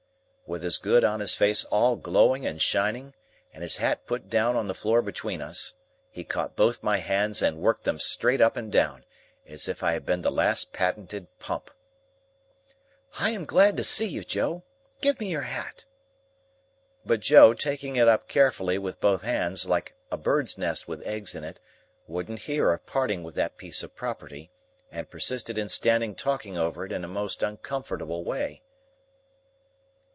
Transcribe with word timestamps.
With 0.47 0.63
his 0.63 0.79
good 0.79 1.05
honest 1.05 1.37
face 1.37 1.63
all 1.63 1.95
glowing 1.95 2.45
and 2.45 2.61
shining, 2.61 3.13
and 3.53 3.63
his 3.63 3.77
hat 3.77 4.05
put 4.05 4.29
down 4.29 4.57
on 4.57 4.67
the 4.67 4.75
floor 4.75 5.01
between 5.01 5.41
us, 5.41 5.75
he 6.09 6.25
caught 6.25 6.57
both 6.57 6.83
my 6.83 6.97
hands 6.97 7.41
and 7.41 7.55
worked 7.61 7.85
them 7.85 7.97
straight 7.99 8.41
up 8.41 8.57
and 8.57 8.69
down, 8.69 9.05
as 9.47 9.69
if 9.69 9.81
I 9.81 9.93
had 9.93 10.05
been 10.05 10.23
the 10.23 10.29
last 10.29 10.73
patented 10.73 11.27
Pump. 11.39 11.71
"I 13.17 13.29
am 13.29 13.45
glad 13.45 13.77
to 13.77 13.83
see 13.85 14.07
you, 14.07 14.25
Joe. 14.25 14.63
Give 14.99 15.21
me 15.21 15.29
your 15.29 15.43
hat." 15.43 15.85
But 17.05 17.21
Joe, 17.21 17.53
taking 17.53 17.95
it 17.95 18.09
up 18.09 18.27
carefully 18.27 18.77
with 18.77 18.99
both 18.99 19.21
hands, 19.21 19.67
like 19.69 19.95
a 20.11 20.17
bird's 20.17 20.57
nest 20.57 20.85
with 20.85 21.01
eggs 21.07 21.33
in 21.33 21.45
it, 21.45 21.61
wouldn't 22.07 22.39
hear 22.39 22.73
of 22.73 22.85
parting 22.85 23.23
with 23.23 23.35
that 23.35 23.55
piece 23.55 23.83
of 23.83 23.95
property, 23.95 24.51
and 24.91 25.09
persisted 25.09 25.57
in 25.57 25.69
standing 25.69 26.13
talking 26.13 26.57
over 26.57 26.83
it 26.85 26.91
in 26.91 27.05
a 27.05 27.07
most 27.07 27.41
uncomfortable 27.41 28.25
way. 28.25 28.61